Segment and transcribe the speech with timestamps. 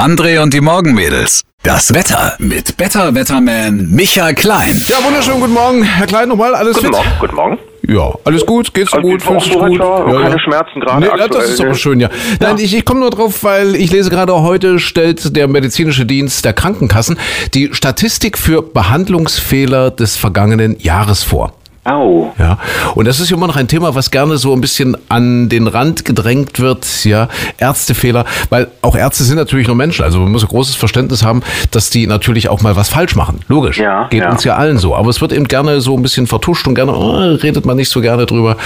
[0.00, 1.42] André und die Morgenmädels.
[1.64, 4.80] Das Wetter mit Better Wetterman Michael Klein.
[4.86, 5.82] Ja, wunderschönen guten Morgen.
[5.82, 6.94] Herr Klein, nochmal, alles Guten fit?
[6.94, 7.58] Morgen, guten Morgen.
[7.88, 9.72] Ja, alles gut, geht's Also gut, fühlst dich gut?
[9.76, 10.38] ja, Ja, keine ja.
[10.38, 12.10] Schmerzen gerade Nee, ja, das aktuell, ist aber schön, ja.
[12.38, 16.44] Nein, ich, ich komme nur drauf, weil ich lese gerade heute stellt der medizinische Dienst
[16.44, 17.18] der Krankenkassen
[17.54, 21.54] die Statistik für Behandlungsfehler des vergangenen Jahres vor.
[21.88, 22.32] Au.
[22.38, 22.58] Ja,
[22.94, 25.66] und das ist ja immer noch ein Thema, was gerne so ein bisschen an den
[25.66, 27.28] Rand gedrängt wird, ja,
[27.58, 31.42] Ärztefehler, weil auch Ärzte sind natürlich nur Menschen, also man muss ein großes Verständnis haben,
[31.70, 34.30] dass die natürlich auch mal was falsch machen, logisch, Ja, geht ja.
[34.30, 36.92] uns ja allen so, aber es wird eben gerne so ein bisschen vertuscht und gerne,
[36.94, 38.56] oh, redet man nicht so gerne drüber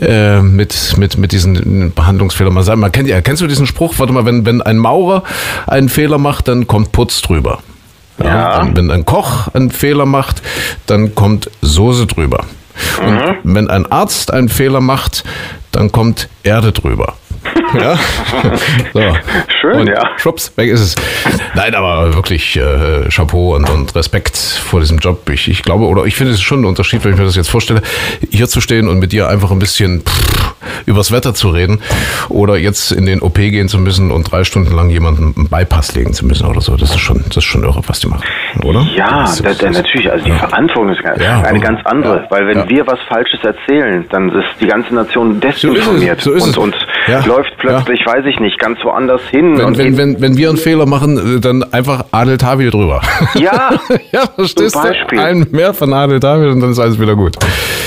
[0.00, 2.52] äh, mit, mit, mit diesen Behandlungsfehlern.
[2.52, 5.22] Man, sagt, man kennt ja, kennst du diesen Spruch, warte mal, wenn, wenn ein Maurer
[5.66, 7.58] einen Fehler macht, dann kommt Putz drüber.
[8.22, 8.26] Ja,
[8.64, 8.70] Ja.
[8.74, 10.42] Wenn ein Koch einen Fehler macht,
[10.86, 12.44] dann kommt Soße drüber.
[13.04, 13.36] Und Mhm.
[13.54, 15.24] wenn ein Arzt einen Fehler macht,
[15.72, 17.14] dann kommt Erde drüber.
[17.78, 17.98] Ja?
[18.92, 19.00] So.
[19.60, 20.00] Schön, und ja.
[20.16, 20.94] Schwupps, weg ist es.
[21.54, 25.28] Nein, aber wirklich äh, Chapeau und, und Respekt vor diesem Job.
[25.30, 27.50] Ich, ich glaube, oder ich finde es schon ein Unterschied, wenn ich mir das jetzt
[27.50, 27.82] vorstelle,
[28.30, 30.53] hier zu stehen und mit dir einfach ein bisschen pff,
[30.86, 31.80] übers Wetter zu reden
[32.28, 35.94] oder jetzt in den OP gehen zu müssen und drei Stunden lang jemanden einen Bypass
[35.94, 36.76] legen zu müssen oder so.
[36.76, 38.24] Das ist schon, das ist schon irre, was die machen,
[38.64, 38.86] oder?
[38.96, 40.10] Ja, Das ist- da, da, das- natürlich.
[40.10, 40.36] Also die ja.
[40.38, 42.16] Verantwortung ist eine Ja, aber- ganz andere.
[42.16, 45.60] ja, weil wenn wir was Falsches erzählen, dann ist die ganze Nation So ist es,
[45.62, 46.56] desinformiert so ist es.
[46.56, 49.56] und, und läuft plötzlich, weiß ich nicht, ganz woanders hin.
[49.58, 53.00] Wenn, wenn, wenn, wenn wir einen Fehler machen, äh, dann einfach Adel Tawil drüber.
[53.34, 53.70] Ja,
[54.12, 55.18] ja, verstehst du?
[55.20, 57.36] Ein mehr von Adel Tawil und dann ist alles wieder gut.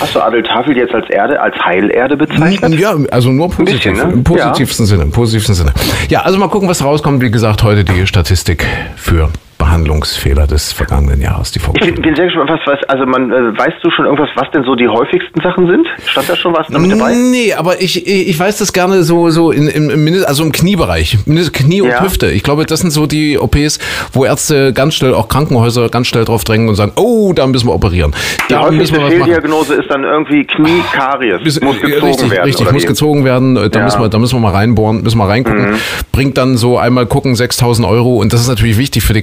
[0.00, 2.78] Hast du Adel Tafel jetzt als Erde, als Heilerde bezeichnet?
[2.78, 3.74] Ja, also nur positiv.
[3.82, 4.12] bisschen, ne?
[4.12, 5.02] Im positivsten Sinne.
[5.04, 5.72] Im positivsten Sinne.
[6.08, 7.22] Ja, also mal gucken, was rauskommt.
[7.22, 9.30] Wie gesagt, heute die Statistik für
[9.74, 11.50] Behandlungsfehler des vergangenen Jahres.
[11.50, 14.48] Die Ich bin, sehr gespannt, was, was, also man, äh, weißt du schon irgendwas, was
[14.52, 15.86] denn so die häufigsten Sachen sind?
[16.06, 17.14] Stand da schon was damit dabei?
[17.14, 21.18] Nee, aber ich, ich weiß das gerne so, so in, im, also im Kniebereich.
[21.52, 22.02] Knie und Ja.
[22.02, 22.30] Hüfte.
[22.30, 23.80] Ich glaube, das sind so die OPs,
[24.12, 27.66] wo Ärzte ganz schnell, auch Krankenhäuser ganz schnell drauf drängen und sagen, oh, da müssen
[27.68, 28.14] wir operieren.
[28.48, 29.00] Die Da häufigste.
[29.00, 31.40] Fehldiagnose ist dann irgendwie Knie-Karies.
[31.62, 32.44] Muss gezogen richtig, werden.
[32.44, 32.86] Richtig, muss wie?
[32.86, 33.56] gezogen werden.
[33.56, 33.80] äh, Da, Ja.
[33.80, 33.84] Mhm.
[33.86, 35.74] müssen wir, da müssen wir mal reinbohren, müssen wir reingucken.
[36.12, 39.20] Bringt dann so einmal gucken 6.000 Euro und das ist natürlich wichtig für die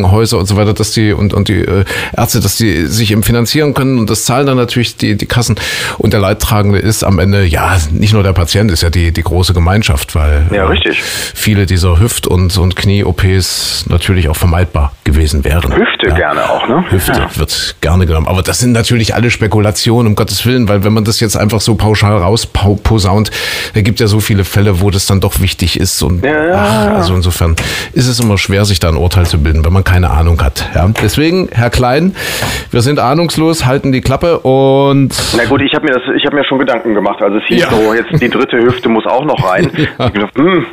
[0.00, 1.84] Krankenhäuser und so weiter, dass die und, und die äh,
[2.16, 5.56] Ärzte, dass die sich eben finanzieren können und das zahlen dann natürlich die, die Kassen.
[5.98, 9.22] Und der Leidtragende ist am Ende, ja, nicht nur der Patient, ist ja die, die
[9.22, 11.02] große Gemeinschaft, weil Ja, äh, richtig.
[11.02, 15.72] viele dieser Hüft- und, und Knie-OPs natürlich auch vermeidbar gewesen wären.
[15.74, 16.14] Hüfte Ja.
[16.14, 16.84] gerne auch, ne?
[16.90, 17.28] Hüfte Ja.
[17.36, 18.26] wird gerne genommen.
[18.28, 21.60] Aber das sind natürlich alle Spekulationen, um Gottes Willen, weil wenn man das jetzt einfach
[21.60, 23.30] so pauschal rausposaunt,
[23.74, 26.02] da gibt ja so viele Fälle, wo das dann doch wichtig ist.
[26.02, 27.56] Und Ja, ja, ach, also insofern
[27.92, 30.64] ist es immer schwer, sich da ein Urteil zu bilden, wenn man keine Ahnung hat.
[30.74, 30.88] Ja?
[31.02, 32.14] Deswegen, Herr Klein,
[32.70, 36.36] wir sind ahnungslos, halten die Klappe und Na gut, ich habe mir das, ich habe
[36.36, 37.22] mir schon Gedanken gemacht.
[37.22, 37.70] Also es hieß Ja.
[37.70, 39.70] so, jetzt die dritte Hüfte muss auch noch rein.
[39.76, 40.64] Ich hab gedacht, hm,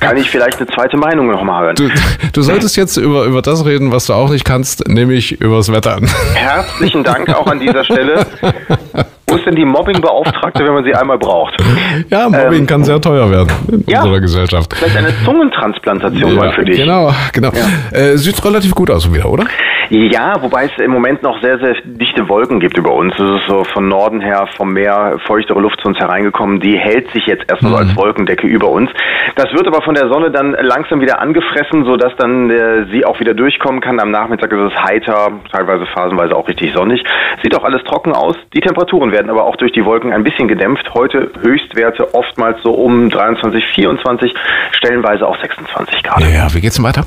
[0.00, 1.76] kann ich vielleicht eine zweite Meinung noch mal hören?
[1.76, 1.88] du,
[2.32, 5.98] du solltest jetzt über, über das reden, was du auch nicht kannst, nämlich übers Wetter.
[6.34, 8.26] Herzlichen Dank auch an dieser Stelle.
[9.46, 11.54] Denn die Mobbingbeauftragte, wenn man sie einmal braucht?
[12.10, 14.00] Ja, Mobbing Ähm, kann sehr teuer werden in ja.
[14.00, 14.74] unserer Gesellschaft.
[14.74, 16.78] Vielleicht eine Zungentransplantation mal für dich.
[16.78, 17.50] Genau, genau.
[17.92, 19.44] Äh, sieht relativ gut aus wieder, oder?
[19.88, 23.14] Ja, wobei es im Moment noch sehr, sehr dichte Wolken gibt über uns.
[23.14, 26.58] Es ist so von Norden her vom Meer feuchtere Luft zu uns hereingekommen.
[26.60, 28.90] Die hält sich jetzt erstmal so als Wolkendecke über uns.
[29.36, 33.20] Das wird aber von der Sonne dann langsam wieder angefressen, sodass dann äh, sie auch
[33.20, 34.00] wieder durchkommen kann.
[34.00, 37.02] Am Nachmittag ist es heiter, teilweise phasenweise auch richtig sonnig.
[37.42, 38.34] Sieht auch alles trocken aus.
[38.54, 40.94] Die Temperaturen werden aber auch durch die Wolken ein bisschen gedämpft.
[40.94, 44.34] Heute Höchstwerte oftmals so um 23, 24,
[44.72, 46.20] stellenweise auch 26 Grad.
[46.20, 47.04] Ja, ja, wie geht's denn weiter?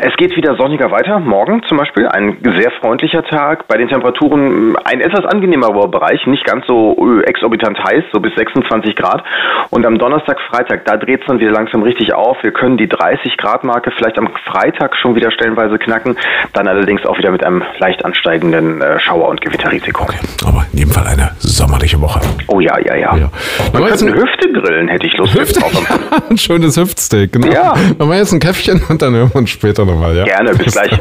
[0.00, 1.20] Es geht wieder sonniger weiter.
[1.20, 3.68] Morgen zum Beispiel ein sehr freundlicher Tag.
[3.68, 8.34] Bei den Temperaturen ein etwas angenehmerer Bereich, nicht ganz so äh, exorbitant heiß, so bis
[8.34, 9.22] 26 Grad.
[9.70, 12.36] Und am Donnerstag, Freitag, da dreht es dann wieder langsam richtig auf.
[12.42, 16.16] Wir können die 30 Grad Marke vielleicht am Freitag schon wieder stellenweise knacken.
[16.52, 20.06] Dann allerdings auch wieder mit einem leicht ansteigenden äh, Schauer- und Gewitterrisiko.
[20.44, 22.20] Aber in jedem Fall eine sommerliche Woche.
[22.48, 23.16] Oh ja, ja, ja.
[23.16, 23.30] Ja.
[23.72, 25.60] Man könnte ein- eine Hüfte grillen, hätte ich Lust Hüfte?
[25.60, 26.00] drauf.
[26.30, 27.46] ein schönes Hüftsteak, genau.
[27.52, 27.74] Ja.
[27.96, 30.24] Machen wir jetzt ein Käffchen und dann hören wir uns später nochmal, ja?
[30.24, 30.90] Gerne, bis gleich.